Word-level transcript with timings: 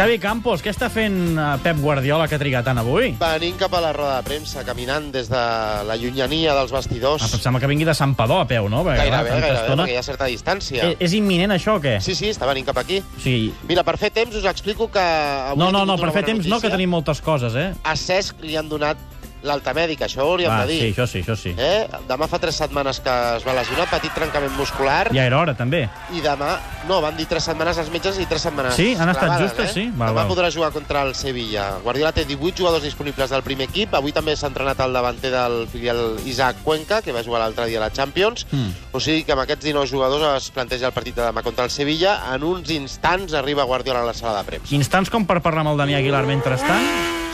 Xavi 0.00 0.16
Campos, 0.16 0.62
què 0.64 0.70
està 0.72 0.86
fent 0.88 1.16
eh, 1.36 1.46
Pep 1.60 1.76
Guardiola 1.82 2.24
que 2.24 2.38
ha 2.38 2.40
trigat 2.40 2.64
tant 2.64 2.78
avui? 2.80 3.10
Venint 3.20 3.58
cap 3.60 3.74
a 3.76 3.82
la 3.84 3.90
roda 3.92 4.14
de 4.16 4.24
premsa, 4.30 4.62
caminant 4.64 5.10
des 5.12 5.28
de 5.28 5.40
la 5.84 5.96
llunyania 6.00 6.54
dels 6.56 6.72
vestidors. 6.72 7.20
Ah, 7.26 7.28
sembla 7.28 7.60
que 7.60 7.68
vingui 7.68 7.84
de 7.84 7.92
Sant 7.98 8.14
Padó 8.16 8.38
a 8.40 8.46
peu, 8.48 8.70
no? 8.72 8.80
Perquè, 8.86 8.96
Gairebé, 9.02 9.28
clar, 9.28 9.42
gairebé, 9.42 9.58
estona- 9.58 9.84
perquè 9.84 9.92
hi 9.92 9.98
ha 10.00 10.06
certa 10.06 10.28
distància. 10.30 10.86
Eh, 10.88 10.96
és 11.04 11.12
imminent 11.18 11.52
això 11.52 11.76
o 11.76 11.82
què? 11.84 11.98
Sí, 12.00 12.14
sí, 12.16 12.30
està 12.32 12.48
venint 12.48 12.64
cap 12.70 12.80
aquí. 12.80 13.02
Sigui, 13.20 13.52
Mira, 13.68 13.84
per 13.84 13.98
fer 14.00 14.08
temps 14.10 14.40
us 14.40 14.48
explico 14.48 14.88
que... 14.88 15.04
Avui 15.04 15.60
no, 15.60 15.68
no, 15.70 15.84
no, 15.84 15.98
per 16.00 16.14
fer 16.16 16.24
temps 16.24 16.46
no, 16.46 16.56
que 16.56 16.70
notícia. 16.70 16.78
tenim 16.78 16.96
moltes 16.96 17.20
coses, 17.20 17.52
eh? 17.60 17.74
A 17.84 17.92
Cesc 17.94 18.40
li 18.40 18.56
han 18.56 18.72
donat 18.72 18.96
l'alta 19.42 19.72
mèdica, 19.74 20.04
això 20.06 20.20
ho 20.24 20.32
hauríem 20.34 20.50
Va, 20.52 20.64
de 20.66 20.72
dir. 20.72 20.80
sí, 20.80 20.88
això 20.92 21.06
sí, 21.06 21.20
això 21.22 21.36
sí. 21.36 21.54
Eh? 21.56 21.86
Demà 22.08 22.26
fa 22.28 22.38
tres 22.38 22.56
setmanes 22.60 23.00
que 23.00 23.10
es 23.36 23.44
va 23.46 23.54
lesionar, 23.56 23.86
petit 23.90 24.12
trencament 24.14 24.52
muscular, 24.58 25.08
Ja 25.14 25.24
era 25.26 25.38
hora, 25.40 25.54
també. 25.56 25.88
i 26.12 26.20
demà... 26.20 26.58
No, 26.88 27.00
van 27.00 27.16
dir 27.16 27.26
tres 27.28 27.44
setmanes 27.44 27.76
als 27.78 27.90
metges 27.92 28.18
i 28.18 28.24
tres 28.26 28.40
setmanes 28.42 28.74
Sí? 28.74 28.94
Han 28.98 29.08
estat 29.12 29.26
clavades, 29.28 29.50
justes, 29.50 29.70
eh? 29.70 29.72
sí? 29.74 29.84
Val, 29.94 30.10
demà 30.14 30.22
val. 30.24 30.28
podrà 30.28 30.50
jugar 30.52 30.70
contra 30.72 31.02
el 31.02 31.14
Sevilla. 31.14 31.78
Guardiola 31.84 32.12
té 32.12 32.24
18 32.24 32.56
jugadors 32.62 32.82
disponibles 32.82 33.30
del 33.30 33.42
primer 33.42 33.68
equip. 33.68 33.94
Avui 33.94 34.12
també 34.12 34.34
s'ha 34.36 34.48
entrenat 34.48 34.80
el 34.80 34.92
davanter 34.92 35.30
del 35.30 35.66
filial 35.68 36.16
Isaac 36.24 36.62
Cuenca, 36.64 37.00
que 37.02 37.12
va 37.12 37.22
jugar 37.22 37.40
l'altre 37.40 37.66
dia 37.66 37.78
a 37.78 37.84
la 37.86 37.90
Champions. 37.92 38.46
Mm. 38.50 38.70
O 38.92 39.00
sigui 39.00 39.24
que 39.24 39.32
amb 39.32 39.42
aquests 39.44 39.64
19 39.64 39.86
jugadors 39.90 40.42
es 40.44 40.50
planteja 40.50 40.86
el 40.88 40.92
partit 40.96 41.14
de 41.16 41.22
demà 41.22 41.42
contra 41.42 41.64
el 41.64 41.70
Sevilla. 41.70 42.18
En 42.34 42.42
uns 42.44 42.70
instants 42.70 43.32
arriba 43.34 43.64
Guardiola 43.64 44.00
a 44.02 44.04
la 44.08 44.14
sala 44.14 44.38
de 44.40 44.44
premsa. 44.48 44.74
Instants 44.74 45.10
com 45.10 45.24
per 45.26 45.40
parlar 45.40 45.60
amb 45.66 45.72
el 45.74 45.78
Dani 45.84 45.94
Aguilar 45.94 46.24
mentrestant. 46.26 46.84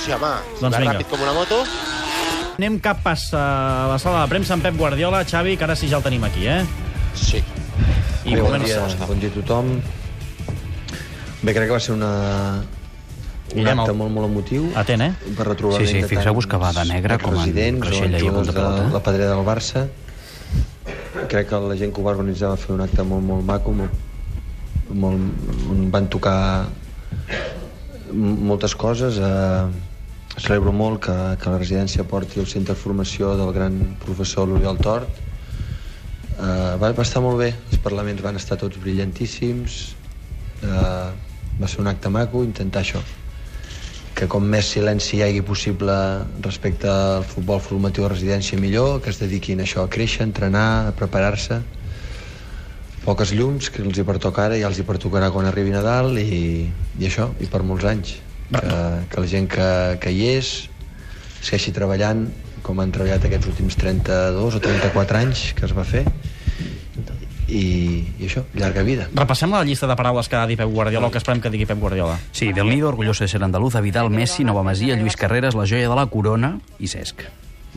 Sí, 0.05 0.13
home, 0.13 0.35
Doncs 0.61 0.75
va 0.75 0.79
vinga. 0.81 0.93
ràpid 0.99 1.09
com 1.09 1.23
una 1.23 1.33
moto. 1.33 1.63
Anem 2.57 2.79
cap 2.81 3.05
a 3.05 3.13
a 3.13 3.89
la 3.91 3.99
sala 4.01 4.23
de 4.23 4.29
premsa 4.33 4.55
amb 4.55 4.65
Pep 4.65 4.77
Guardiola. 4.81 5.25
Xavi, 5.29 5.59
que 5.61 5.65
ara 5.65 5.75
sí 5.77 5.91
ja 5.93 5.99
el 5.99 6.03
tenim 6.03 6.23
aquí, 6.25 6.47
eh? 6.49 6.65
Sí. 7.13 7.43
I 8.25 8.33
Bé, 8.33 8.41
bon 8.41 8.63
dia, 8.65 8.81
bon 9.07 9.21
dia 9.21 9.29
a 9.29 9.35
tothom. 9.35 9.75
Bé, 11.43 11.53
crec 11.53 11.67
que 11.69 11.75
va 11.75 11.81
ser 11.85 11.93
una, 11.93 12.09
un 13.53 13.59
Guillem, 13.61 13.83
acte 13.83 13.93
molt, 13.93 14.11
molt 14.15 14.31
emotiu. 14.31 14.71
Atent, 14.75 15.05
eh? 15.05 15.11
Per 15.37 15.47
retrobar 15.47 15.83
Sí, 15.83 15.91
sí, 15.91 16.01
fixeu-vos 16.09 16.49
que 16.49 16.57
va 16.57 16.73
de 16.73 16.87
negre 16.89 17.19
com 17.21 17.37
en 17.37 17.43
residents 17.43 17.85
Creixell 17.85 18.17
o 18.17 18.21
ahir 18.23 18.33
punta 18.33 18.55
pelota, 18.57 18.79
de 18.79 18.87
eh? 18.87 18.93
la 18.95 19.03
pedrera 19.11 19.35
del 19.35 19.45
Barça. 19.45 19.83
Crec 21.29 21.51
que 21.51 21.61
la 21.61 21.77
gent 21.77 21.93
que 21.93 22.01
ho 22.01 22.07
va 22.09 22.15
organitzar 22.17 22.55
va 22.55 22.57
fer 22.63 22.73
un 22.73 22.81
acte 22.87 23.05
molt, 23.05 23.27
molt 23.35 23.45
maco, 23.45 23.75
molt, 23.77 24.01
molt, 25.05 25.53
on 25.77 25.85
van 25.93 26.09
tocar 26.09 26.39
moltes 28.17 28.75
coses. 28.81 29.21
Eh, 29.21 29.96
celebro 30.41 30.73
molt 30.73 31.01
que, 31.07 31.15
que 31.41 31.51
la 31.53 31.59
residència 31.59 32.05
porti 32.05 32.41
el 32.41 32.49
centre 32.51 32.75
de 32.75 32.81
formació 32.81 33.35
del 33.39 33.53
gran 33.57 33.79
professor 34.03 34.49
l'Oriol 34.49 34.79
Tort. 34.85 35.23
Eh, 36.37 36.75
va, 36.81 36.91
va 36.93 37.05
estar 37.05 37.23
molt 37.25 37.41
bé, 37.41 37.53
els 37.71 37.81
parlaments 37.85 38.25
van 38.25 38.37
estar 38.37 38.59
tots 38.61 38.77
brillantíssims, 38.83 39.79
eh, 40.61 41.07
va 41.61 41.71
ser 41.71 41.81
un 41.81 41.89
acte 41.89 42.13
maco, 42.13 42.45
intentar 42.45 42.83
això, 42.85 43.01
que 44.17 44.29
com 44.33 44.45
més 44.45 44.69
silenci 44.75 45.17
hi 45.17 45.23
hagi 45.25 45.41
possible 45.45 45.97
respecte 46.45 46.89
al 46.89 47.25
futbol 47.25 47.61
formatiu 47.65 48.05
de 48.05 48.13
residència 48.13 48.61
millor, 48.61 49.01
que 49.01 49.13
es 49.13 49.21
dediquin 49.23 49.61
a 49.61 49.65
això, 49.65 49.85
a 49.85 49.93
créixer, 49.93 50.23
a 50.25 50.29
entrenar, 50.29 50.69
a 50.91 50.95
preparar-se. 51.01 51.63
Poques 53.09 53.33
llums, 53.33 53.71
que 53.73 53.85
els 53.85 53.97
hi 53.97 54.05
pertoca 54.05 54.45
ara, 54.51 54.61
ja 54.61 54.69
els 54.69 54.81
hi 54.81 54.85
pertocarà 54.89 55.33
quan 55.33 55.49
arribi 55.49 55.73
Nadal 55.73 56.17
i, 56.21 56.67
i 57.01 57.09
això, 57.09 57.31
i 57.41 57.49
per 57.49 57.65
molts 57.65 57.89
anys. 57.89 58.17
Que, 58.47 58.75
que 59.11 59.21
la 59.21 59.27
gent 59.27 59.49
que, 59.51 59.71
que 60.03 60.13
hi 60.15 60.27
és 60.37 60.51
segueixi 61.41 61.73
treballant 61.75 62.27
com 62.67 62.79
han 62.83 62.93
treballat 62.95 63.27
aquests 63.27 63.51
últims 63.51 63.79
32 63.79 64.59
o 64.59 64.63
34 64.63 65.21
anys 65.23 65.49
que 65.59 65.67
es 65.67 65.75
va 65.77 65.85
fer 65.87 66.05
i, 67.47 67.63
i 68.19 68.27
això, 68.27 68.43
llarga 68.59 68.83
vida. 68.83 69.07
Repassem 69.15 69.53
la 69.55 69.63
llista 69.67 69.87
de 69.87 69.95
paraules 69.99 70.29
que 70.29 70.39
ha 70.39 70.47
dit 70.51 70.59
Pep 70.59 70.71
Guardiola 70.73 71.07
o 71.07 71.15
que 71.15 71.23
esperem 71.23 71.43
que 71.43 71.53
digui 71.55 71.67
Pep 71.69 71.79
Guardiola. 71.79 72.19
Sí, 72.33 72.53
Del 72.53 72.69
Nido, 72.69 72.89
orgulloso 72.89 73.25
de 73.25 73.31
ser 73.31 73.43
andaluz, 73.45 73.77
a 73.77 73.81
Vidal, 73.81 74.11
Messi, 74.11 74.45
Nova 74.45 74.67
Masia, 74.67 74.97
Lluís 74.99 75.17
Carreras, 75.17 75.55
la 75.55 75.67
joia 75.67 75.89
de 75.89 75.95
la 75.95 76.09
corona 76.11 76.57
i 76.79 76.91
Cesc. 76.91 77.23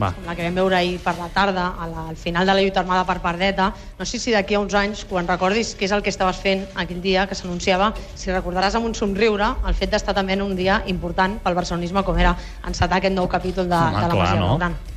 Va. 0.00 0.14
la 0.24 0.32
que 0.32 0.44
vam 0.46 0.54
veure 0.56 0.76
ahir 0.78 0.94
per 1.04 1.12
la 1.18 1.26
tarda, 1.28 1.66
a 1.76 1.86
la, 1.86 2.06
al 2.08 2.16
final 2.16 2.46
de 2.46 2.54
la 2.54 2.62
lluita 2.62 2.80
armada 2.80 3.04
per 3.04 3.18
Pardeta. 3.20 3.66
No 3.98 4.06
sé 4.08 4.18
si 4.18 4.32
d'aquí 4.32 4.56
a 4.56 4.60
uns 4.62 4.72
anys, 4.74 5.02
quan 5.04 5.28
recordis 5.28 5.74
què 5.76 5.84
és 5.84 5.92
el 5.92 6.00
que 6.00 6.08
estaves 6.08 6.40
fent 6.40 6.64
aquell 6.74 7.02
dia 7.04 7.26
que 7.28 7.36
s'anunciava, 7.36 7.90
si 8.16 8.32
recordaràs 8.32 8.78
amb 8.78 8.88
un 8.88 8.96
somriure 8.96 9.50
el 9.68 9.76
fet 9.76 9.92
d'estar 9.92 10.14
també 10.16 10.38
en 10.38 10.46
un 10.46 10.56
dia 10.56 10.80
important 10.88 11.36
pel 11.44 11.58
barcelonisme 11.58 12.04
com 12.06 12.16
era 12.16 12.32
encetar 12.66 12.96
aquest 12.96 13.14
nou 13.14 13.28
capítol 13.28 13.68
de, 13.68 13.76
Home, 13.76 14.00
de 14.00 14.06
la 14.06 14.14
clar, 14.14 14.24
Masia 14.24 14.40
no? 14.40 14.46
Blaugrana. 14.56 14.88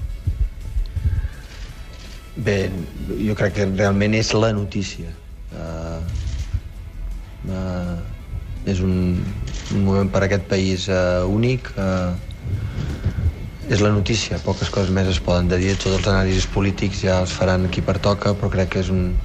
Bé, 2.36 2.58
jo 3.28 3.36
crec 3.38 3.60
que 3.60 3.66
realment 3.76 4.16
és 4.18 4.32
la 4.34 4.50
notícia. 4.56 5.12
Uh, 5.54 6.00
uh, 7.46 7.98
és 8.66 8.80
un, 8.82 9.20
un 9.76 9.84
moment 9.84 10.10
per 10.10 10.24
a 10.24 10.30
aquest 10.30 10.48
país 10.50 10.88
uh, 10.90 11.28
únic. 11.30 11.70
Uh, 11.76 12.16
és 13.74 13.82
la 13.82 13.90
notícia, 13.90 14.38
poques 14.46 14.70
coses 14.70 14.92
més 14.94 15.08
es 15.10 15.18
poden 15.24 15.48
de 15.50 15.58
dir, 15.58 15.72
tots 15.82 15.96
els 15.98 16.08
anàlisis 16.12 16.46
polítics 16.54 17.00
ja 17.08 17.16
els 17.24 17.32
faran 17.34 17.66
qui 17.74 17.82
pertoca, 17.82 18.36
però 18.38 18.52
crec 18.54 18.76
que 18.76 18.84
és 18.84 18.92
un 18.94 19.16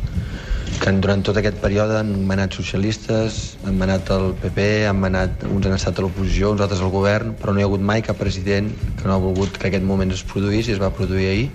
que 0.79 0.93
durant 1.03 1.21
tot 1.27 1.37
aquest 1.37 1.59
període 1.61 1.99
han 1.99 2.13
manat 2.29 2.55
socialistes, 2.57 3.59
han 3.67 3.77
manat 3.81 4.09
el 4.15 4.31
PP, 4.41 4.69
han 4.89 5.01
manat, 5.03 5.45
uns 5.51 5.69
han 5.69 5.75
estat 5.77 5.99
a 5.99 6.05
l'oposició, 6.05 6.53
uns 6.55 6.65
altres 6.65 6.81
al 6.85 6.93
govern, 6.95 7.35
però 7.37 7.53
no 7.53 7.61
hi 7.61 7.67
ha 7.67 7.69
hagut 7.69 7.85
mai 7.91 8.05
cap 8.07 8.21
president 8.23 8.71
que 8.97 9.09
no 9.09 9.17
ha 9.17 9.21
volgut 9.21 9.59
que 9.59 9.69
aquest 9.69 9.85
moment 9.85 10.15
es 10.17 10.25
produís 10.33 10.71
i 10.71 10.77
es 10.77 10.81
va 10.81 10.93
produir 10.95 11.29
ahir. 11.35 11.51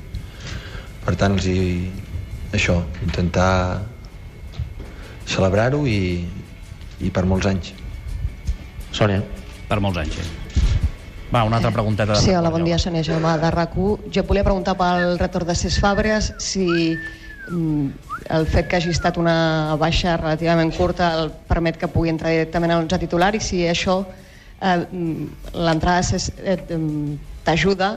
Per 1.07 1.15
tant, 1.17 1.39
els 1.39 1.49
hi... 1.49 1.89
això, 2.53 2.77
intentar 3.07 3.49
celebrar-ho 5.25 5.81
i, 5.89 5.99
i 7.01 7.09
per 7.09 7.25
molts 7.25 7.49
anys. 7.49 7.73
Sònia. 8.93 9.23
Per 9.71 9.81
molts 9.81 10.03
anys, 10.03 10.19
sí. 10.19 10.42
Va, 11.33 11.44
una 11.44 11.57
altra 11.57 11.71
pregunteta. 11.71 12.13
de 12.13 12.19
Sí, 12.21 12.31
hola, 12.35 12.49
bon 12.53 12.63
dia. 12.63 12.77
Sònia 12.77 13.01
Jaume, 13.03 13.38
de 13.41 13.49
rac 13.51 13.73
Jo 14.13 14.23
volia 14.23 14.44
preguntar 14.44 14.75
pel 14.77 15.17
retorn 15.17 15.47
de 15.47 15.55
Cesc 15.55 15.81
Fàbregas 15.81 16.33
si 16.38 16.94
mm, 17.49 17.88
el 18.29 18.45
fet 18.45 18.67
que 18.69 18.77
hagi 18.77 18.91
estat 18.94 19.17
una 19.17 19.75
baixa 19.79 20.17
relativament 20.17 20.71
curta 20.75 21.13
el 21.17 21.31
permet 21.49 21.77
que 21.77 21.88
pugui 21.88 22.09
entrar 22.09 22.29
directament 22.29 22.71
a 22.71 22.77
l'11 22.77 22.99
titular 22.99 23.33
i 23.33 23.41
si 23.41 23.63
això, 23.66 24.03
eh, 24.61 24.85
mm, 24.85 25.25
l'entrada 25.55 26.21
eh, 26.44 26.59
mm, 26.69 27.17
t'ajuda 27.44 27.89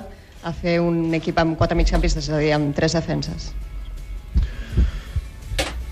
a 0.42 0.52
fer 0.52 0.80
un 0.80 1.12
equip 1.14 1.38
amb 1.38 1.58
quatre 1.58 1.76
migcampistes, 1.76 2.30
és 2.30 2.32
a 2.32 2.40
dir, 2.40 2.52
amb 2.56 2.74
tres 2.74 2.96
defenses. 2.96 3.52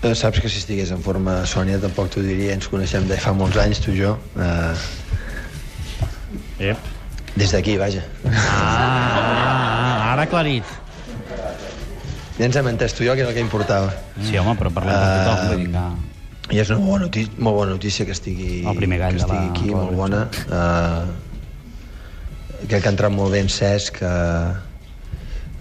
Eh, 0.01 0.15
saps 0.15 0.39
que 0.39 0.49
si 0.49 0.57
estigués 0.63 0.91
en 0.91 1.01
forma 1.01 1.45
Sònia 1.45 1.77
tampoc 1.81 2.09
t'ho 2.09 2.25
diria, 2.25 2.53
ens 2.57 2.67
coneixem 2.67 3.05
de 3.07 3.17
fa 3.21 3.33
molts 3.37 3.57
anys, 3.61 3.85
tu 3.85 3.93
i 3.93 4.01
jo. 4.01 4.17
Eh, 4.33 4.75
Ep. 6.71 6.94
Des 7.35 7.51
d'aquí, 7.51 7.77
vaja. 7.77 8.03
Ah, 8.31 8.33
ah, 8.39 10.13
ara 10.13 10.23
aclarit. 10.23 10.63
Ja 12.35 12.49
ens 12.49 12.57
hem 12.59 12.67
entès 12.67 12.95
tu 12.95 13.03
i 13.03 13.07
jo, 13.07 13.15
que 13.15 13.23
era 13.23 13.31
el 13.31 13.35
que 13.37 13.43
importava. 13.43 13.93
Sí, 14.19 14.35
home, 14.39 14.55
però 14.59 14.71
parlem 14.75 14.95
per 14.95 15.07
tothom, 15.23 15.47
vull 15.51 15.63
dir 15.63 15.71
que... 15.71 15.85
I 16.53 16.59
és 16.61 16.69
una 16.69 16.83
bona 16.85 17.05
notícia, 17.07 17.31
molt 17.41 17.57
bona 17.57 17.71
notícia 17.73 18.05
que 18.05 18.13
estigui, 18.13 18.59
El 18.69 18.77
primer 18.77 18.99
que 19.01 19.07
de 19.07 19.17
la 19.17 19.23
estigui 19.23 19.47
aquí, 19.49 19.71
molt 19.73 19.95
bona. 19.97 20.19
Uh, 20.45 21.05
crec 22.67 22.83
que 22.83 22.89
ha 22.89 22.93
entrat 22.93 23.13
molt 23.15 23.33
bé 23.33 23.41
en 23.41 23.49
Cesc, 23.49 23.97
que 24.03 24.11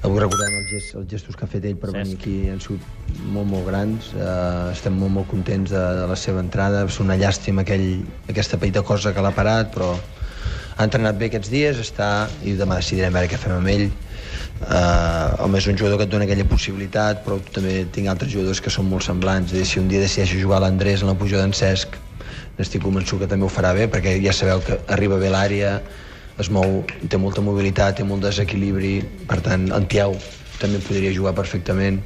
avui 0.04 0.20
recordem 0.20 0.58
els, 0.58 0.66
gest, 0.74 0.92
els 1.00 1.06
gestos 1.08 1.38
que 1.38 1.46
ha 1.46 1.50
fet 1.54 1.64
ell 1.70 1.78
per 1.80 1.88
Cesc. 1.88 2.00
venir 2.02 2.18
aquí, 2.18 2.34
han 2.52 2.60
sigut 2.60 3.22
molt, 3.22 3.48
molt 3.54 3.64
grans. 3.70 4.10
Uh, 4.18 4.74
estem 4.74 4.98
molt, 4.98 5.14
molt 5.16 5.30
contents 5.30 5.72
de, 5.72 5.84
de 6.02 6.10
la 6.10 6.18
seva 6.20 6.42
entrada. 6.44 6.84
És 6.90 7.00
una 7.00 7.16
llàstima 7.16 7.64
aquell, 7.64 8.04
aquesta 8.28 8.60
petita 8.60 8.84
cosa 8.84 9.14
que 9.16 9.24
l'ha 9.24 9.32
parat, 9.38 9.72
però 9.72 9.94
ha 10.76 10.86
entrenat 10.88 11.18
bé 11.18 11.28
aquests 11.30 11.50
dies, 11.52 11.78
està, 11.78 12.28
i 12.42 12.56
demà 12.58 12.80
decidirem 12.80 13.14
veure 13.14 13.30
què 13.30 13.38
fem 13.38 13.54
amb 13.54 13.70
ell. 13.70 13.86
Uh, 14.64 15.44
home, 15.44 15.58
és 15.58 15.68
un 15.70 15.76
jugador 15.78 16.00
que 16.00 16.06
et 16.08 16.10
dona 16.10 16.26
aquella 16.26 16.46
possibilitat, 16.50 17.20
però 17.26 17.38
també 17.54 17.84
tinc 17.94 18.10
altres 18.10 18.32
jugadors 18.32 18.62
que 18.64 18.72
són 18.72 18.88
molt 18.90 19.06
semblants. 19.06 19.54
És 19.54 19.74
si 19.74 19.82
un 19.82 19.90
dia 19.90 20.02
decideixo 20.02 20.40
jugar 20.40 20.58
a 20.58 20.64
l'Andrés 20.66 21.04
en 21.04 21.12
la 21.12 21.16
puja 21.18 21.38
d'en 21.38 21.54
Cesc, 21.54 21.98
n'estic 22.58 22.82
convençut 22.82 23.22
que 23.22 23.30
també 23.30 23.46
ho 23.46 23.52
farà 23.52 23.74
bé, 23.76 23.86
perquè 23.90 24.16
ja 24.24 24.34
sabeu 24.34 24.62
que 24.66 24.80
arriba 24.94 25.18
bé 25.22 25.30
l'àrea, 25.30 25.76
es 26.42 26.50
mou, 26.50 26.82
té 27.10 27.18
molta 27.20 27.42
mobilitat, 27.44 28.00
té 28.00 28.06
molt 28.06 28.26
desequilibri, 28.26 28.96
per 29.30 29.38
tant, 29.46 29.68
en 29.74 29.86
Tiau 29.90 30.16
també 30.58 30.80
podria 30.82 31.14
jugar 31.14 31.34
perfectament. 31.38 32.00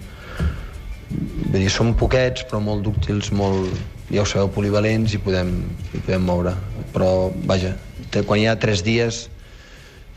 Vull 1.09 1.63
dir, 1.63 1.71
som 1.73 1.95
poquets, 1.97 2.45
però 2.49 2.61
molt 2.61 2.85
dúctils, 2.85 3.33
molt, 3.33 3.73
ja 4.13 4.25
ho 4.25 4.29
sabeu, 4.29 4.51
polivalents 4.53 5.17
i 5.17 5.21
podem, 5.25 5.55
i 5.95 6.01
podem 6.03 6.27
moure. 6.29 6.53
Però, 6.93 7.31
vaja, 7.49 7.73
té- 8.11 8.23
quan 8.25 8.41
hi 8.41 8.47
ha 8.51 8.59
tres 8.59 8.83
dies 8.87 9.29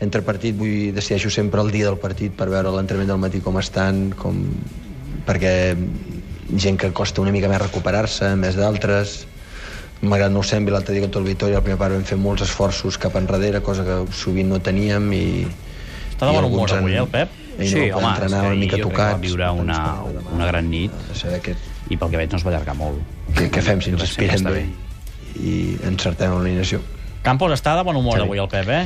entre 0.02 0.22
partit 0.26 0.56
vull 0.58 0.90
decideixo 0.94 1.30
sempre 1.30 1.60
el 1.62 1.70
dia 1.70 1.86
del 1.86 1.98
partit 2.02 2.32
per 2.34 2.48
veure 2.50 2.70
l'entrenament 2.74 3.12
del 3.12 3.20
matí 3.22 3.40
com 3.40 3.58
estan, 3.60 4.10
com... 4.18 4.40
perquè 5.26 5.76
gent 6.58 6.76
que 6.80 6.90
costa 6.92 7.22
una 7.22 7.30
mica 7.32 7.48
més 7.48 7.60
recuperar-se, 7.62 8.32
més 8.36 8.56
d'altres, 8.58 9.26
malgrat 10.02 10.32
no 10.34 10.40
ho 10.42 10.46
sembli 10.46 10.72
l'altre 10.74 10.92
dia 10.96 11.04
contra 11.04 11.20
el 11.22 11.28
Vitoria, 11.30 11.60
el 11.60 11.62
primer 11.62 11.78
part 11.78 11.94
vam 11.94 12.02
fer 12.04 12.18
molts 12.18 12.42
esforços 12.42 12.98
cap 12.98 13.14
enrere, 13.20 13.60
cosa 13.62 13.84
que 13.86 14.00
sovint 14.12 14.50
no 14.50 14.58
teníem 14.60 15.06
i... 15.14 15.24
Està 16.10 16.26
de 16.26 16.34
bon 16.34 16.48
humor 16.50 16.74
avui, 16.74 16.96
eh, 16.96 17.04
el 17.04 17.08
Pep? 17.12 17.38
ell 17.58 17.68
Sí, 17.68 17.84
no 17.92 17.98
home, 18.00 18.08
és 18.08 18.18
entrenar 18.18 18.40
que 18.40 18.46
una 18.46 18.50
ahir 18.50 18.60
mica 18.64 18.76
jo 18.80 18.88
crec 18.88 18.96
que 18.96 19.02
va 19.02 19.08
tocats. 19.12 19.20
viure 19.28 19.50
una, 19.62 19.78
una 20.34 20.46
gran 20.50 20.68
nit 20.72 20.90
què, 21.44 21.54
i 21.92 21.96
pel 22.00 22.10
que 22.10 22.16
veig 22.20 22.32
no 22.34 22.40
es 22.40 22.44
va 22.46 22.50
allargar 22.56 22.74
molt. 22.74 22.98
què, 23.36 23.46
què 23.52 23.62
fem 23.62 23.80
si 23.84 23.92
ens 23.94 24.02
que 24.16 24.26
inspirem 24.26 24.50
bé 24.50 24.66
i 25.38 25.54
encertem 25.88 26.34
l'alineació. 26.34 26.80
Campos 27.22 27.54
està 27.54 27.76
de 27.78 27.86
bon 27.86 27.96
humor 27.96 28.18
Xavi. 28.18 28.26
avui, 28.26 28.42
el 28.42 28.48
Pep, 28.50 28.68
eh? 28.68 28.84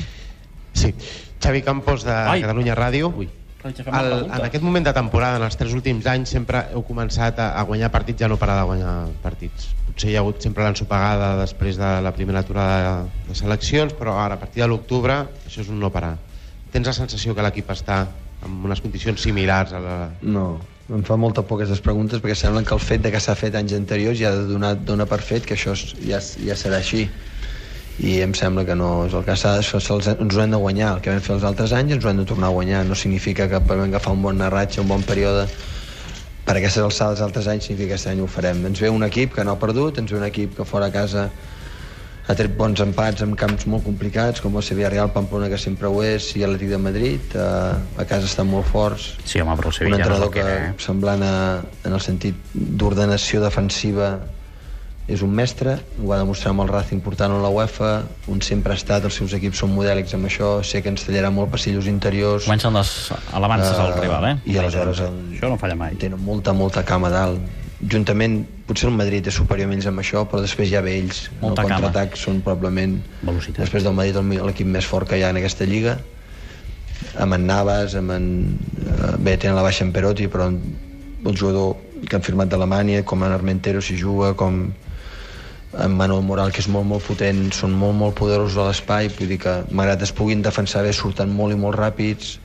Sí. 0.77 0.93
Xavi 1.41 1.63
Campos, 1.63 2.05
de 2.05 2.13
Ai. 2.13 2.43
Catalunya 2.45 2.77
Ràdio. 2.77 3.13
Ui, 3.17 3.29
El, 3.67 4.13
en 4.31 4.45
aquest 4.47 4.63
moment 4.63 4.85
de 4.87 4.93
temporada, 4.95 5.41
en 5.41 5.43
els 5.43 5.57
tres 5.59 5.73
últims 5.75 6.07
anys, 6.07 6.31
sempre 6.37 6.61
heu 6.71 6.85
començat 6.87 7.41
a, 7.43 7.49
a 7.59 7.65
guanyar 7.67 7.89
partits, 7.91 8.21
ja 8.23 8.29
no 8.31 8.37
parar 8.39 8.61
de 8.61 8.67
guanyar 8.69 8.93
partits. 9.25 9.73
Potser 9.89 10.13
hi 10.13 10.15
ha 10.15 10.21
hagut 10.23 10.45
sempre 10.45 10.63
l'ensopegada 10.63 11.33
després 11.41 11.81
de 11.81 11.89
la 12.05 12.13
primera 12.15 12.45
aturada 12.45 13.09
de 13.27 13.35
seleccions, 13.35 13.97
però 13.99 14.15
ara, 14.23 14.37
a 14.39 14.43
partir 14.45 14.63
de 14.63 14.69
l'octubre, 14.71 15.19
això 15.49 15.65
és 15.65 15.73
un 15.73 15.83
no 15.83 15.91
parar. 15.91 16.15
Tens 16.71 16.87
la 16.87 16.95
sensació 16.95 17.35
que 17.35 17.43
l'equip 17.43 17.75
està 17.75 18.05
en 18.47 18.57
unes 18.71 18.85
condicions 18.85 19.27
similars 19.27 19.75
a 19.75 19.83
la... 19.83 19.99
No, 20.23 20.47
em 20.93 21.03
fa 21.03 21.17
molta 21.19 21.43
por 21.43 21.59
aquestes 21.59 21.83
preguntes 21.83 22.23
perquè 22.23 22.37
sembla 22.39 22.63
que 22.63 22.75
el 22.77 22.83
fet 22.85 23.03
de 23.03 23.11
que 23.11 23.19
s'ha 23.23 23.35
fet 23.35 23.57
anys 23.59 23.75
anteriors 23.75 24.21
ja 24.21 24.31
dona, 24.47 24.77
dona 24.79 25.09
per 25.11 25.19
fet 25.27 25.49
que 25.49 25.57
això 25.57 25.75
ja, 25.75 26.21
ja 26.21 26.55
serà 26.55 26.79
així 26.79 27.09
i 27.99 28.19
em 28.21 28.35
sembla 28.37 28.67
que 28.69 28.75
no 28.77 29.07
és 29.07 29.15
el 29.17 29.25
cas. 29.25 29.45
Ens 29.47 30.37
ho 30.37 30.43
hem 30.43 30.53
de 30.53 30.61
guanyar. 30.61 30.97
El 30.97 31.01
que 31.05 31.15
vam 31.15 31.25
fer 31.25 31.37
els 31.39 31.47
altres 31.49 31.73
anys 31.73 31.97
ens 31.97 32.05
ho 32.05 32.13
hem 32.13 32.21
de 32.21 32.29
tornar 32.29 32.51
a 32.51 32.57
guanyar. 32.59 32.85
No 32.85 32.95
significa 32.95 33.49
que 33.49 33.59
vam 33.59 33.87
agafar 33.89 34.13
un 34.13 34.23
bon 34.23 34.39
narratge 34.39 34.83
un 34.83 34.89
bon 34.93 35.03
període 35.07 35.49
per 36.47 36.55
aquestes 36.61 36.85
alçades 36.85 37.19
els 37.19 37.27
altres 37.27 37.49
anys 37.51 37.67
significa 37.67 37.89
que 37.89 37.99
aquest 37.99 38.13
any 38.13 38.23
ho 38.23 38.31
farem. 38.31 38.63
Ens 38.69 38.81
ve 38.81 38.91
un 38.93 39.03
equip 39.03 39.35
que 39.35 39.45
no 39.45 39.57
ha 39.57 39.61
perdut 39.61 39.99
ens 39.99 40.13
ve 40.13 40.21
un 40.21 40.27
equip 40.29 40.55
que 40.57 40.67
fora 40.69 40.87
a 40.87 40.95
casa 40.95 41.27
ha 42.27 42.35
tret 42.35 42.55
bons 42.59 42.81
empats 42.83 43.23
en 43.23 43.35
camps 43.39 43.67
molt 43.71 43.85
complicats 43.87 44.43
com 44.43 44.57
el 44.59 44.63
Sevilla 44.67 44.91
Real, 44.91 45.11
Pamplona 45.15 45.49
que 45.51 45.59
sempre 45.63 45.91
ho 45.91 46.01
és 46.03 46.33
i 46.35 46.43
l'Atlètic 46.43 46.73
de 46.75 46.81
Madrid 46.83 47.37
eh, 47.39 48.01
a 48.03 48.07
casa 48.07 48.27
estan 48.27 48.51
molt 48.51 48.67
forts. 48.71 49.13
Sí, 49.25 49.43
home, 49.43 49.55
però 49.59 49.71
el 49.71 49.75
un 49.75 49.79
Sevilla 49.79 49.99
no 49.99 50.01
és 50.01 50.07
entrenador 50.07 50.33
que 50.35 50.41
que, 50.41 50.55
era, 50.55 50.71
eh? 50.71 50.79
semblant 50.83 51.23
a, 51.27 51.37
en 51.87 51.99
el 51.99 52.03
sentit 52.03 52.55
d'ordenació 52.55 53.43
defensiva 53.43 54.11
és 55.09 55.23
un 55.23 55.31
mestre, 55.31 55.77
ho 56.03 56.09
va 56.11 56.17
demostrar 56.19 56.51
amb 56.51 56.65
el 56.65 56.69
Racing 56.73 56.99
portant 57.05 57.31
a 57.31 57.39
la 57.39 57.49
UEFA, 57.49 57.91
on 58.33 58.41
sempre 58.43 58.73
ha 58.73 58.77
estat, 58.77 59.05
els 59.07 59.15
seus 59.15 59.33
equips 59.39 59.61
són 59.63 59.71
modèlics 59.77 60.15
amb 60.19 60.27
això, 60.27 60.57
sé 60.67 60.81
que 60.83 60.91
ens 60.91 61.05
tallarà 61.07 61.31
molt 61.31 61.53
passillos 61.53 61.87
interiors, 61.87 62.45
Comencen 62.49 62.75
les 62.75 62.91
alabances 63.33 63.79
al 63.79 63.93
eh, 63.95 64.01
rival, 64.01 64.25
eh? 64.33 64.35
i 64.51 64.57
aleshores 64.59 64.99
el, 65.07 65.21
Això 65.37 65.49
no 65.53 65.59
falla 65.63 65.77
mai. 65.79 65.95
tenen 65.95 66.19
molta, 66.19 66.53
molta 66.53 66.83
cama 66.85 67.09
dalt. 67.15 67.39
Juntament, 67.93 68.41
potser 68.67 68.89
el 68.89 68.97
Madrid 68.97 69.27
és 69.29 69.35
superior 69.37 69.69
a 69.71 69.75
ells 69.77 69.87
amb 69.87 70.01
això, 70.01 70.25
però 70.27 70.41
després 70.43 70.71
ja 70.73 70.81
ve 70.83 70.97
ells. 70.99 71.27
Molta 71.43 71.63
el 71.63 71.69
cama. 71.69 71.83
contraatac 71.87 72.17
són 72.17 72.41
probablement, 72.41 72.97
Velocitat. 73.23 73.61
després 73.63 73.85
del 73.85 73.93
Madrid, 73.95 74.17
el- 74.17 74.47
l'equip 74.49 74.67
més 74.67 74.87
fort 74.89 75.07
que 75.09 75.19
hi 75.19 75.23
ha 75.23 75.31
en 75.31 75.37
aquesta 75.37 75.65
lliga. 75.69 75.99
Amb 77.21 77.35
en 77.37 77.47
Navas, 77.47 77.95
amb 77.95 78.11
en... 78.11 78.59
eh, 78.89 79.13
Bé, 79.19 79.37
tenen 79.37 79.55
la 79.55 79.63
baixa 79.63 79.85
en 79.85 79.93
Perotti, 79.93 80.27
però 80.27 80.49
el 80.51 81.37
jugador 81.39 81.77
que 82.09 82.17
han 82.17 82.23
firmat 82.23 82.49
d'Alemanya, 82.49 83.05
com 83.05 83.23
en 83.23 83.33
Armentero 83.33 83.81
si 83.83 83.97
juga, 84.01 84.33
com 84.35 84.73
en 85.83 85.95
Manuel 85.97 86.25
Moral, 86.25 86.53
que 86.53 86.63
és 86.63 86.69
molt, 86.73 86.87
molt 86.89 87.05
potent, 87.07 87.47
són 87.53 87.75
molt, 87.77 87.97
molt 87.99 88.17
poderosos 88.19 88.57
a 88.59 88.69
l'espai, 88.71 89.11
vull 89.19 89.29
dir 89.29 89.39
que 89.43 89.55
malgrat 89.71 90.03
es 90.07 90.13
puguin 90.17 90.43
defensar 90.43 90.83
bé, 90.87 90.93
surten 90.97 91.33
molt 91.37 91.55
i 91.55 91.59
molt 91.61 91.77
ràpids, 91.79 92.39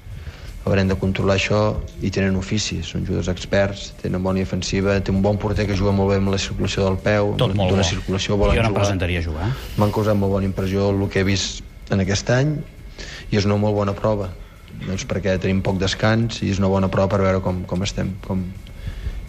haurem 0.66 0.92
de 0.92 0.98
controlar 1.00 1.39
això 1.39 1.62
i 2.06 2.12
tenen 2.13 2.36
ofici, 2.38 2.81
són 2.86 3.06
jugadors 3.07 3.31
experts, 3.33 3.88
tenen 4.01 4.22
bona 4.22 4.44
defensiva, 4.44 5.00
té 5.01 5.13
un 5.13 5.24
bon 5.24 5.39
porter 5.42 5.66
que 5.69 5.78
juga 5.78 5.94
molt 5.95 6.12
bé 6.12 6.19
amb 6.22 6.30
la 6.33 6.38
circulació 6.42 6.86
del 6.86 7.00
peu, 7.01 7.33
Tot 7.42 7.56
molt 7.57 7.74
d'una 7.74 7.88
circulació 7.88 8.36
Jo 8.36 8.38
volen 8.44 8.60
no 8.60 8.62
em 8.62 8.68
jugar. 8.69 8.83
presentaria 8.83 9.19
a 9.19 9.25
jugar. 9.25 9.50
M'han 9.78 9.92
causat 9.95 10.18
molt 10.19 10.36
bona 10.36 10.45
impressió 10.45 10.92
el 10.92 11.10
que 11.10 11.24
he 11.24 11.24
vist 11.24 11.63
en 11.89 12.04
aquest 12.04 12.30
any 12.30 12.54
i 13.31 13.38
és 13.38 13.45
una 13.45 13.57
molt 13.57 13.75
bona 13.75 13.95
prova 13.98 14.30
doncs 14.86 15.04
perquè 15.10 15.33
tenim 15.42 15.62
poc 15.66 15.80
descans 15.81 16.42
i 16.45 16.51
és 16.51 16.60
una 16.62 16.69
bona 16.72 16.89
prova 16.94 17.10
per 17.12 17.22
veure 17.22 17.42
com, 17.42 17.63
com 17.66 17.83
estem 17.83 18.13
com, 18.28 18.45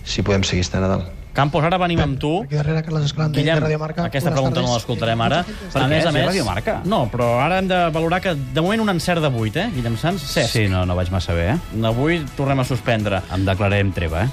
si 0.04 0.22
podem 0.22 0.44
seguir 0.44 0.64
estant 0.66 0.84
a 0.84 0.92
dalt 0.92 1.21
Campos, 1.32 1.64
ara 1.64 1.78
venim 1.80 2.00
amb 2.04 2.18
tu. 2.20 2.42
Aquí 2.44 2.58
darrere 2.58 2.82
Carles 2.84 3.06
Escalante, 3.06 3.40
Guillem, 3.40 3.54
de 3.56 3.60
Radio 3.64 3.78
Marca. 3.78 4.04
aquesta 4.04 4.28
Buenas 4.28 4.40
pregunta 4.42 4.60
no 4.60 4.66
tardes. 4.66 4.76
l'escoltarem 4.82 5.20
ara. 5.24 5.38
Per 5.44 5.82
què? 5.82 6.00
Si 6.02 6.08
és 6.18 6.26
Radio 6.26 6.44
Marca. 6.44 6.74
No, 6.84 7.08
però 7.10 7.40
ara 7.40 7.58
hem 7.58 7.68
de 7.68 7.78
valorar 7.90 8.20
que 8.20 8.34
de 8.34 8.60
moment 8.60 8.82
un 8.82 8.90
encert 8.90 9.22
de 9.22 9.28
8, 9.28 9.56
eh, 9.60 9.70
Guillem 9.74 9.96
Sans? 9.96 10.20
Cesc. 10.20 10.52
Sí, 10.52 10.68
no, 10.68 10.84
no 10.84 10.94
vaig 10.94 11.10
massa 11.10 11.32
bé, 11.32 11.54
eh? 11.54 11.86
Avui 11.88 12.20
tornem 12.36 12.60
a 12.60 12.64
suspendre. 12.64 13.22
Em 13.32 13.46
declararem 13.48 13.92
treva, 13.96 14.24
eh? 14.24 14.28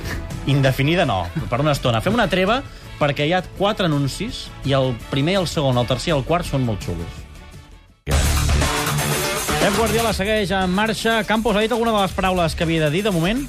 Indefinida 0.46 1.04
no, 1.04 1.26
per 1.50 1.60
una 1.60 1.72
estona. 1.72 2.00
Fem 2.00 2.14
una 2.14 2.28
treva 2.30 2.62
perquè 3.00 3.26
hi 3.26 3.32
ha 3.34 3.42
quatre 3.58 3.86
anuncis 3.90 4.46
i 4.64 4.72
el 4.72 4.94
primer, 5.10 5.34
el 5.42 5.48
segon, 5.50 5.76
el 5.82 5.86
tercer 5.90 6.14
i 6.14 6.16
el 6.16 6.22
quart 6.24 6.46
són 6.46 6.62
molt 6.64 6.80
xulos. 6.86 7.24
Pep 8.06 9.74
Guardiola 9.76 10.12
segueix 10.14 10.52
en 10.54 10.70
marxa. 10.70 11.24
Campos 11.26 11.56
ha 11.56 11.60
dit 11.64 11.72
alguna 11.72 11.90
de 11.90 12.02
les 12.06 12.12
paraules 12.14 12.54
que 12.54 12.62
havia 12.62 12.84
de 12.84 12.90
dir 12.94 13.02
de 13.02 13.10
moment? 13.10 13.42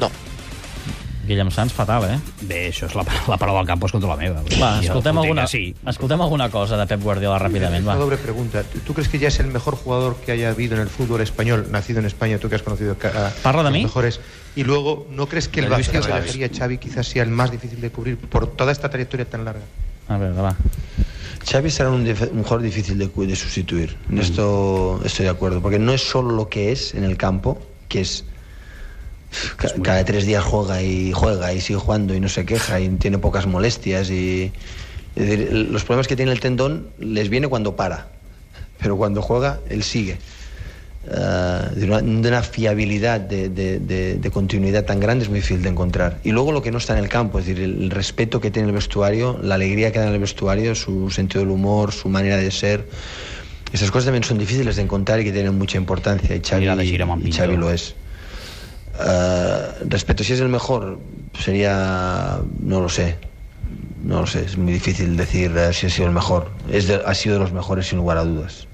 No. 0.00 0.10
Guillem 1.26 1.50
Sans, 1.50 1.72
fatal, 1.72 2.04
eh? 2.10 2.18
Bé, 2.42 2.60
això 2.70 2.86
és 2.86 2.94
la, 2.94 3.02
la 3.28 3.36
paraula 3.36 3.60
del 3.60 3.66
Campos 3.68 3.92
contra 3.92 4.08
la 4.10 4.16
meva. 4.16 4.42
Va, 4.60 4.80
escoltem 4.82 5.18
alguna, 5.18 5.46
Sí. 5.46 5.74
escoltem 5.86 6.20
alguna 6.22 6.48
cosa 6.50 6.76
de 6.76 6.86
Pep 6.86 7.02
Guardiola 7.02 7.38
ràpidament, 7.42 7.82
Una 7.84 7.96
doble 7.96 8.16
pregunta. 8.16 8.62
¿Tú, 8.86 8.94
crees 8.94 9.08
que 9.08 9.18
ya 9.18 9.28
es 9.28 9.40
el 9.40 9.48
mejor 9.48 9.76
jugador 9.76 10.16
que 10.24 10.32
haya 10.32 10.50
habido 10.50 10.76
en 10.76 10.82
el 10.82 10.88
fútbol 10.88 11.20
español, 11.20 11.66
nacido 11.70 11.98
en 12.00 12.06
España, 12.06 12.38
tú 12.38 12.48
que 12.48 12.54
has 12.56 12.62
conocido 12.62 12.92
a 12.92 13.30
¿Parla 13.42 13.62
de 13.62 13.70
los 13.70 13.72
mí? 13.72 13.82
mejores? 13.84 14.20
Y 14.54 14.64
luego, 14.64 15.06
¿no 15.10 15.26
crees 15.28 15.48
que 15.48 15.60
el 15.60 15.68
vacío 15.68 16.00
que 16.00 16.08
dejaría 16.08 16.48
Xavi 16.48 16.78
quizás 16.78 17.06
sea 17.06 17.22
el 17.22 17.30
más 17.30 17.50
difícil 17.50 17.80
de 17.80 17.90
cubrir 17.90 18.16
por 18.16 18.46
toda 18.56 18.72
esta 18.72 18.88
trayectoria 18.88 19.26
tan 19.28 19.44
larga? 19.44 19.60
A 20.08 20.16
veure, 20.16 20.40
va. 20.40 20.56
Xavi 21.44 21.70
será 21.70 21.90
un, 21.90 22.02
un 22.06 22.42
jugador 22.42 22.62
difícil 22.62 22.98
de, 22.98 23.06
de 23.08 23.36
sustituir. 23.36 23.96
En 24.10 24.18
esto 24.18 25.00
estoy 25.04 25.24
de 25.24 25.30
acuerdo. 25.30 25.60
Porque 25.60 25.78
no 25.78 25.92
es 25.92 26.02
solo 26.02 26.34
lo 26.34 26.48
que 26.48 26.72
es 26.72 26.94
en 26.94 27.04
el 27.04 27.16
campo, 27.16 27.58
que 27.88 28.00
es. 28.00 28.24
Ca- 29.56 29.72
cada 29.82 30.04
tres 30.04 30.26
días 30.26 30.42
juega 30.44 30.82
y 30.82 31.12
juega 31.12 31.52
y 31.52 31.60
sigue 31.60 31.78
jugando 31.78 32.14
y 32.14 32.20
no 32.20 32.28
se 32.28 32.44
queja 32.44 32.80
y 32.80 32.88
tiene 32.90 33.18
pocas 33.18 33.46
molestias. 33.46 34.10
y 34.10 34.52
es 35.14 35.22
decir, 35.26 35.48
el- 35.50 35.72
Los 35.72 35.84
problemas 35.84 36.08
que 36.08 36.16
tiene 36.16 36.32
el 36.32 36.40
tendón 36.40 36.88
les 36.98 37.28
viene 37.28 37.48
cuando 37.48 37.76
para. 37.76 38.08
Pero 38.78 38.96
cuando 38.96 39.22
juega, 39.22 39.60
él 39.70 39.82
sigue. 39.82 40.18
Eh, 41.08 41.60
de, 41.76 41.84
una, 41.86 42.00
de 42.02 42.28
una 42.28 42.42
fiabilidad 42.42 43.20
de, 43.20 43.48
de- 43.48 43.78
de- 43.78 44.16
de 44.16 44.30
continuidad 44.30 44.84
tan 44.84 44.98
grande 44.98 45.22
es 45.24 45.30
muy 45.30 45.38
difícil 45.38 45.62
de 45.62 45.68
encontrar. 45.68 46.18
Y 46.24 46.32
luego 46.32 46.50
lo 46.50 46.62
que 46.62 46.72
no 46.72 46.78
está 46.78 46.94
en 46.98 47.04
el 47.04 47.08
campo, 47.08 47.38
es 47.38 47.46
decir, 47.46 47.62
el, 47.62 47.84
el 47.84 47.90
respeto 47.90 48.40
que 48.40 48.50
tiene 48.50 48.68
el 48.68 48.74
vestuario, 48.74 49.38
la 49.40 49.54
alegría 49.54 49.92
que 49.92 50.00
da 50.00 50.08
en 50.08 50.14
el 50.14 50.18
vestuario, 50.20 50.74
su 50.74 51.08
sentido 51.10 51.40
del 51.44 51.50
humor, 51.52 51.92
su 51.92 52.08
manera 52.08 52.36
de 52.36 52.50
ser. 52.50 52.88
Esas 53.72 53.90
cosas 53.92 54.06
también 54.06 54.24
son 54.24 54.38
difíciles 54.38 54.76
de 54.76 54.82
encontrar 54.82 55.20
y 55.20 55.24
que 55.24 55.32
tienen 55.32 55.56
mucha 55.56 55.78
importancia. 55.78 56.34
Y 56.34 56.40
Xavi, 56.44 56.64
y. 56.82 56.88
Xavi 57.32 57.56
lo 57.56 57.70
es. 57.70 57.94
Eh, 59.00 59.62
respecto 59.88 60.22
a 60.22 60.26
si 60.26 60.32
es 60.32 60.40
el 60.40 60.48
mejor, 60.48 60.98
sería. 61.38 62.38
No 62.60 62.80
lo 62.80 62.88
sé. 62.88 63.16
No 64.04 64.20
lo 64.20 64.26
sé, 64.26 64.44
es 64.44 64.56
muy 64.56 64.72
difícil 64.72 65.16
decir 65.16 65.52
eh, 65.56 65.72
si 65.72 65.86
ha 65.86 65.90
sido 65.90 66.06
el 66.08 66.14
mejor. 66.14 66.50
Es 66.70 66.86
de- 66.86 67.02
ha 67.04 67.14
sido 67.14 67.34
de 67.34 67.40
los 67.40 67.52
mejores 67.52 67.88
sin 67.88 67.98
lugar 67.98 68.18
a 68.18 68.24
dudas 68.24 68.66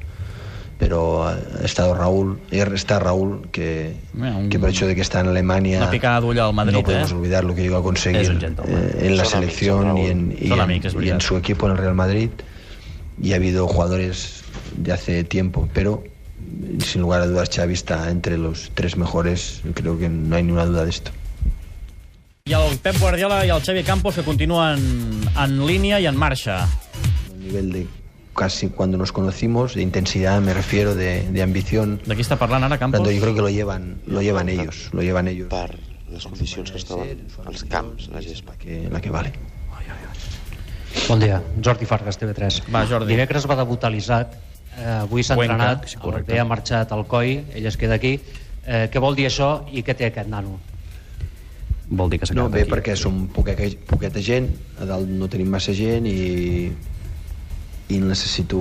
pero 0.78 1.22
ha 1.28 1.38
estado 1.64 1.94
Raúl, 1.94 2.40
está 2.50 2.98
Raúl, 2.98 3.46
que, 3.52 3.94
Mira, 4.14 4.34
un- 4.36 4.48
que 4.50 4.58
por 4.58 4.68
hecho 4.68 4.84
de 4.88 4.96
que 4.96 5.00
está 5.00 5.20
en 5.20 5.28
Alemania 5.28 5.78
Una 5.78 5.90
picada 5.92 6.18
d'ull 6.20 6.36
al 6.40 6.52
Madrid, 6.52 6.72
no 6.72 6.82
podemos 6.82 7.12
eh? 7.12 7.14
olvidar 7.14 7.44
lo 7.44 7.54
que 7.54 7.62
llegó 7.62 7.76
a 7.76 7.82
conseguir 7.84 8.22
eh, 8.66 8.96
en 9.02 9.16
la 9.16 9.24
Son 9.24 9.32
selección 9.42 9.82
son 9.86 9.98
y, 9.98 10.06
en, 10.06 10.36
y 10.40 10.52
en- 10.52 10.60
amigos, 10.60 10.92
es 10.96 11.00
y 11.04 11.10
en 11.10 11.20
su 11.20 11.36
equipo 11.36 11.66
en 11.66 11.72
el 11.72 11.78
Real 11.78 11.94
Madrid. 11.94 12.30
Y 13.22 13.32
ha 13.32 13.36
habido 13.36 13.68
jugadores 13.68 14.42
de 14.76 14.92
hace 14.92 15.22
tiempo, 15.22 15.68
pero 15.72 16.02
sin 16.80 17.02
lugar 17.02 17.22
a 17.22 17.26
dudas 17.26 17.50
Xavi 17.50 17.74
está 17.74 18.10
entre 18.10 18.38
los 18.38 18.70
tres 18.74 18.96
mejores, 18.96 19.62
creo 19.74 19.98
que 19.98 20.08
no 20.08 20.36
hay 20.36 20.42
ninguna 20.42 20.66
duda 20.66 20.84
de 20.84 20.90
esto. 20.90 21.10
I 22.44 22.54
el 22.58 22.76
Pep 22.82 22.98
Guardiola 22.98 23.44
i 23.46 23.50
el 23.54 23.62
Xavi 23.62 23.84
Campos 23.86 24.16
que 24.18 24.24
continuen 24.26 24.80
en 25.38 25.52
línia 25.66 26.00
i 26.02 26.08
en 26.10 26.16
marxa. 26.18 26.64
A 26.64 27.36
nivel 27.38 27.70
de 27.70 27.86
casi 28.34 28.68
cuando 28.68 28.98
nos 28.98 29.12
conocimos, 29.12 29.74
de 29.74 29.82
intensidad 29.82 30.40
me 30.40 30.52
refiero, 30.52 30.96
de, 30.96 31.22
de 31.30 31.42
ambición. 31.42 32.00
De 32.02 32.16
qui 32.18 32.26
està 32.26 32.38
parlant 32.40 32.66
ara, 32.66 32.80
Campos? 32.82 32.98
Tanto 32.98 33.14
yo 33.14 33.22
creo 33.22 33.34
que 33.34 33.46
lo 33.46 33.50
llevan, 33.50 34.00
lo 34.06 34.22
llevan 34.22 34.48
ellos, 34.48 34.88
lo 34.92 35.02
llevan 35.02 35.28
ellos. 35.28 35.48
Per 35.52 35.78
les 36.12 36.26
condicions 36.26 36.70
que 36.70 36.78
es 36.82 36.84
troben 36.84 37.22
als 37.46 37.64
camps, 37.64 38.10
la 38.12 38.20
gespa. 38.20 38.58
que, 38.58 38.88
la 38.90 39.00
que 39.00 39.10
vale. 39.10 39.32
Bon 41.08 41.18
dia, 41.18 41.42
Jordi 41.64 41.86
Fargas, 41.86 42.18
TV3. 42.20 42.68
Va, 42.74 42.84
Jordi. 42.86 43.14
Dimecres 43.14 43.46
va 43.48 43.56
debutar 43.56 43.90
l'Isaac, 43.90 44.34
eh, 44.78 45.02
avui 45.02 45.22
s'ha 45.22 45.34
Cuenca, 45.36 45.54
entrenat, 45.54 45.88
sí, 45.88 45.96
el 46.02 46.24
bé 46.24 46.38
ha 46.40 46.44
marxat 46.44 46.92
al 46.92 47.06
COI, 47.06 47.34
ell 47.54 47.66
es 47.66 47.76
queda 47.76 47.94
aquí. 48.00 48.18
Eh, 48.66 48.88
què 48.92 49.00
vol 49.02 49.16
dir 49.18 49.26
això 49.26 49.64
i 49.72 49.82
què 49.82 49.94
té 49.98 50.06
aquest 50.06 50.28
nano? 50.30 50.58
Vol 51.92 52.08
dir 52.10 52.20
que 52.20 52.26
s'ha 52.26 52.34
No, 52.34 52.46
quedat 52.48 52.54
bé, 52.54 52.62
aquí. 52.62 52.70
perquè 52.70 52.96
som 52.96 53.26
poqueta, 53.28 53.66
poqueta 53.90 54.20
gent, 54.22 54.48
a 54.80 54.86
dalt 54.88 55.08
no 55.08 55.28
tenim 55.28 55.50
massa 55.52 55.74
gent 55.76 56.06
i, 56.08 56.72
i 57.92 57.98
necessito, 58.00 58.56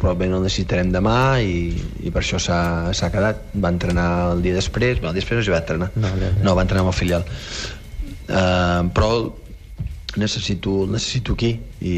probablement 0.00 0.38
el 0.40 0.46
necessitarem 0.48 0.90
demà 0.90 1.38
i, 1.44 1.70
i 2.02 2.10
per 2.10 2.22
això 2.24 2.40
s'ha 2.42 2.90
s'ha 2.96 3.10
quedat. 3.12 3.44
Va 3.54 3.70
entrenar 3.70 4.32
el 4.32 4.42
dia 4.42 4.54
després, 4.56 4.98
bé, 4.98 5.06
el 5.06 5.14
dia 5.14 5.20
després 5.22 5.38
no 5.38 5.44
s'hi 5.46 5.54
va 5.54 5.60
entrenar, 5.62 5.90
No, 5.94 6.08
no, 6.08 6.16
no. 6.38 6.42
no 6.48 6.56
va 6.58 6.62
entrenar 6.66 6.82
amb 6.86 6.90
el 6.94 6.98
filial. 6.98 7.24
Uh, 8.30 8.86
però 8.94 9.10
necessito, 10.16 10.84
el 10.84 10.92
necessito 10.94 11.34
aquí 11.36 11.52
i, 11.80 11.94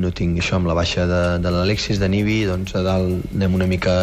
no 0.00 0.12
tinc 0.16 0.40
això 0.40 0.56
amb 0.56 0.70
la 0.70 0.76
baixa 0.78 1.06
de, 1.10 1.22
de 1.44 1.52
l'Alexis, 1.52 2.00
de 2.00 2.08
Nibi, 2.08 2.42
doncs 2.48 2.74
a 2.78 2.84
dalt 2.86 3.26
anem 3.34 3.56
una 3.58 3.68
mica 3.70 3.94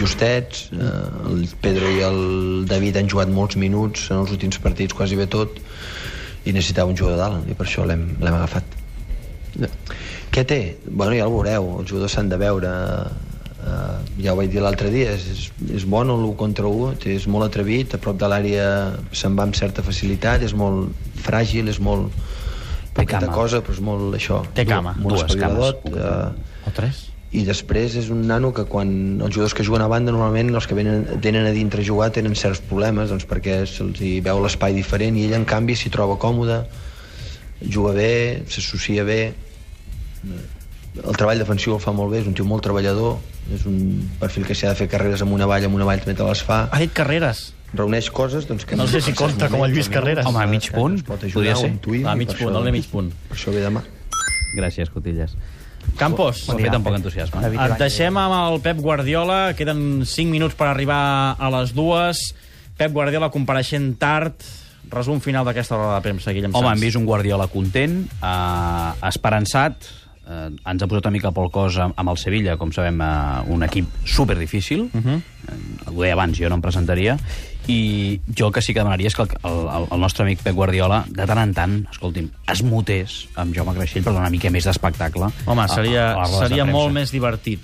justets, 0.00 0.70
eh, 0.72 1.30
el 1.30 1.46
Pedro 1.62 1.90
i 1.92 2.02
el 2.04 2.20
David 2.68 3.00
han 3.00 3.10
jugat 3.12 3.32
molts 3.32 3.58
minuts 3.60 4.08
en 4.10 4.22
els 4.24 4.32
últims 4.34 4.58
partits, 4.62 4.96
quasi 4.96 5.18
bé 5.18 5.28
tot, 5.30 5.60
i 6.44 6.52
necessitava 6.52 6.90
un 6.90 6.98
jugador 6.98 7.20
dalt, 7.22 7.48
i 7.50 7.56
per 7.58 7.66
això 7.68 7.86
l'hem 7.88 8.08
agafat. 8.20 8.76
Què 10.32 10.44
té? 10.44 10.60
Bueno, 10.86 11.14
ja 11.16 11.26
ho 11.26 11.32
veureu, 11.32 11.70
els 11.80 11.88
jugadors 11.88 12.16
s'han 12.16 12.28
de 12.28 12.38
veure. 12.40 12.70
Uh, 13.66 13.98
ja 14.22 14.30
ho 14.30 14.36
vaig 14.38 14.52
dir 14.52 14.60
l'altre 14.62 14.92
dia, 14.94 15.10
és, 15.16 15.24
és, 15.32 15.46
és 15.80 15.84
bon 15.90 16.06
el 16.12 16.22
1 16.22 16.36
contra 16.38 16.68
1, 16.70 17.00
és 17.10 17.24
molt 17.26 17.48
atrevit, 17.48 17.96
a 17.96 17.98
prop 17.98 18.18
de 18.20 18.28
l'àrea 18.30 18.68
se'n 19.10 19.34
va 19.34 19.42
amb 19.48 19.58
certa 19.58 19.82
facilitat, 19.82 20.44
és 20.46 20.54
molt 20.54 20.94
fràgil, 21.24 21.66
és 21.72 21.80
molt 21.82 22.14
poqueta 22.94 23.26
cama. 23.26 23.34
cosa, 23.34 23.64
però 23.66 23.74
és 23.74 23.82
molt 23.82 24.14
això. 24.14 24.44
Té 24.54 24.64
cama, 24.70 24.94
molt 25.02 25.18
dues 25.18 25.34
cames. 25.40 25.82
eh, 25.90 26.70
O 26.70 26.74
tres? 26.78 27.08
i 27.34 27.42
després 27.44 27.96
és 27.98 28.08
un 28.12 28.22
nano 28.28 28.52
que 28.54 28.64
quan 28.70 28.88
els 29.18 29.34
jugadors 29.34 29.54
que 29.56 29.64
juguen 29.66 29.82
a 29.82 29.88
banda 29.90 30.12
normalment 30.14 30.54
els 30.54 30.68
que 30.70 30.76
venen, 30.78 31.02
tenen 31.24 31.48
a 31.48 31.52
dintre 31.52 31.82
a 31.82 31.84
jugar 31.84 32.12
tenen 32.14 32.36
certs 32.38 32.62
problemes 32.70 33.10
doncs 33.10 33.26
perquè 33.28 33.58
se'ls 33.66 34.00
hi 34.00 34.20
veu 34.24 34.40
l'espai 34.44 34.76
diferent 34.76 35.18
i 35.18 35.26
ell 35.26 35.34
en 35.40 35.44
canvi 35.48 35.74
s'hi 35.76 35.90
troba 35.92 36.16
còmode 36.22 36.62
juga 37.60 37.92
bé, 37.96 38.44
s'associa 38.46 39.04
bé 39.04 39.20
el 41.04 41.16
treball 41.16 41.38
defensiu 41.38 41.74
el 41.74 41.80
fa 41.80 41.92
molt 41.92 42.12
bé, 42.12 42.20
és 42.20 42.26
un 42.26 42.34
tio 42.34 42.44
molt 42.44 42.62
treballador 42.64 43.18
és 43.54 43.64
un 43.66 44.08
perfil 44.20 44.46
que 44.46 44.54
si 44.54 44.66
ha 44.66 44.70
de 44.70 44.74
fer 44.76 44.88
carreres 44.88 45.20
amb 45.22 45.32
una 45.32 45.46
valla 45.46 45.66
amb 45.66 45.74
una 45.76 45.84
valla 45.84 46.00
també 46.02 46.14
te 46.18 46.24
les 46.24 46.42
fa 46.42 46.68
Ha 46.72 46.78
dit 46.78 46.92
Carreras. 46.92 47.52
reuneix 47.74 48.10
coses 48.10 48.46
doncs, 48.48 48.64
que 48.64 48.76
No 48.76 48.86
sé 48.86 49.00
si 49.00 49.12
compta 49.12 49.48
com 49.48 49.62
el 49.64 49.72
Lluís 49.72 49.88
Carreras. 49.88 50.24
Home, 50.26 50.42
a 50.42 50.46
mig 50.46 50.62
que 50.70 50.76
punt, 50.76 51.02
podria 51.04 51.56
ser. 51.56 51.70
intuïm, 51.72 52.06
A 52.08 52.14
mig 52.16 52.28
punt, 52.28 52.38
això- 52.40 52.56
el 52.58 52.64
de 52.64 52.72
mig 52.72 52.86
punt. 52.88 53.12
per 53.28 53.36
això 53.36 53.52
ve 53.52 53.60
demà 53.62 53.82
Gràcies, 54.56 54.88
Cotilles. 54.90 55.36
Campos, 55.98 56.48
Ho 56.48 56.52
ha 56.52 56.56
fet 56.56 56.72
amb 56.74 56.84
poc 56.84 56.94
entusiasme. 56.96 57.40
et 57.46 57.78
deixem 57.78 58.16
amb 58.16 58.52
el 58.54 58.60
Pep 58.60 58.78
Guardiola. 58.78 59.54
Queden 59.54 60.04
5 60.06 60.30
minuts 60.30 60.54
per 60.54 60.66
arribar 60.68 61.36
a 61.38 61.50
les 61.60 61.74
dues. 61.74 62.34
Pep 62.76 62.90
Guardiola 62.92 63.30
compareixent 63.30 63.98
tard. 63.98 64.34
Resum 64.90 65.20
final 65.20 65.44
d'aquesta 65.44 65.76
roda 65.76 65.96
de 65.96 66.00
premsa, 66.02 66.32
Guillem 66.32 66.54
Home, 66.54 66.68
Sanz. 66.68 66.76
hem 66.78 66.80
vist 66.86 66.96
un 66.96 67.04
Guardiola 67.06 67.48
content, 67.48 68.08
eh, 68.22 68.92
esperançat, 69.08 69.74
eh, 70.28 70.50
ens 70.66 70.82
ha 70.82 70.86
posat 70.86 71.06
una 71.06 71.12
mica 71.14 71.30
pel 71.32 71.50
cos 71.50 71.78
amb, 71.78 71.94
amb 71.96 72.10
el 72.10 72.18
Sevilla, 72.18 72.56
com 72.56 72.72
sabem, 72.72 73.00
eh, 73.00 73.42
un 73.52 73.62
equip 73.62 73.86
super 74.04 74.36
difícil. 74.38 74.88
Uh 74.92 75.00
-huh. 75.00 75.16
eh, 75.48 75.90
ho 75.94 76.02
deia 76.02 76.12
abans, 76.14 76.38
jo 76.38 76.48
no 76.48 76.56
em 76.56 76.62
presentaria. 76.62 77.16
I 77.68 78.20
jo 78.38 78.46
el 78.46 78.52
que 78.52 78.62
sí 78.62 78.72
que 78.72 78.78
demanaria 78.80 79.08
és 79.08 79.14
que 79.16 79.22
el, 79.22 79.28
el, 79.42 79.86
el 79.90 80.00
nostre 80.00 80.22
amic 80.24 80.40
Pep 80.42 80.54
Guardiola, 80.54 81.04
de 81.08 81.26
tant 81.26 81.38
en 81.38 81.52
tant, 81.54 81.86
escolti'm, 81.90 82.28
es 82.52 82.62
mutés 82.62 83.28
amb 83.34 83.52
Jaume 83.54 83.74
Creixell 83.74 84.04
per 84.04 84.12
donar 84.12 84.28
una 84.28 84.30
mica 84.30 84.50
més 84.50 84.64
d'espectacle. 84.64 85.26
Home, 85.46 85.68
seria, 85.68 86.12
a- 86.12 86.22
a 86.22 86.26
seria 86.26 86.64
molt 86.64 86.92
més 86.92 87.10
divertit 87.10 87.60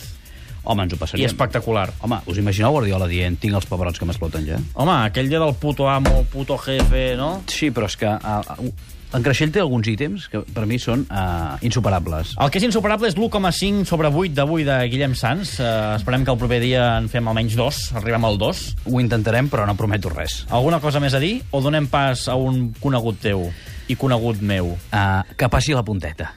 Home, 0.65 0.87
ens 0.87 0.95
ho 0.95 0.97
i 0.97 1.01
passaríem. 1.01 1.31
espectacular. 1.31 1.91
Home, 2.01 2.21
us 2.27 2.39
imagineu 2.39 2.73
Guardiola 2.77 3.09
dient 3.11 3.39
tinc 3.43 3.59
els 3.59 3.67
pebrots 3.67 3.99
que 3.99 4.09
m'exploten 4.09 4.47
ja? 4.47 4.59
Home, 4.75 4.95
aquell 5.11 5.29
dia 5.29 5.43
del 5.43 5.55
puto 5.59 5.89
amo, 5.91 6.25
puto 6.33 6.59
jefe, 6.63 7.13
no? 7.19 7.43
Sí, 7.51 7.71
però 7.75 7.91
és 7.91 7.97
que 7.99 8.09
uh, 8.09 8.73
en 9.13 9.25
Creixell 9.25 9.51
té 9.53 9.61
alguns 9.61 9.89
ítems 9.91 10.29
que 10.33 10.41
per 10.55 10.65
mi 10.69 10.79
són 10.81 11.05
uh, 11.11 11.59
insuperables. 11.67 12.33
El 12.41 12.53
que 12.53 12.63
és 12.63 12.67
insuperable 12.69 13.11
és 13.11 13.17
l'1,5 13.19 13.85
sobre 13.89 14.09
8 14.09 14.33
d'avui 14.39 14.65
de 14.65 14.79
Guillem 14.89 15.17
Sanz. 15.19 15.59
Uh, 15.61 15.99
esperem 15.99 16.25
que 16.25 16.33
el 16.33 16.41
proper 16.41 16.61
dia 16.63 16.87
en 17.01 17.11
fem 17.13 17.29
almenys 17.29 17.59
dos, 17.59 17.83
arribem 17.99 18.25
al 18.25 18.41
2. 18.41 18.63
Ho 18.89 19.03
intentarem, 19.03 19.51
però 19.53 19.67
no 19.69 19.77
prometo 19.77 20.13
res. 20.15 20.43
Alguna 20.49 20.81
cosa 20.81 21.03
més 21.03 21.17
a 21.19 21.21
dir 21.23 21.41
o 21.51 21.61
donem 21.61 21.91
pas 21.93 22.29
a 22.33 22.39
un 22.41 22.71
conegut 22.81 23.21
teu 23.21 23.51
i 23.93 23.99
conegut 24.01 24.41
meu? 24.41 24.77
Uh, 24.89 25.21
que 25.37 25.51
passi 25.53 25.77
la 25.77 25.85
punteta. 25.85 26.33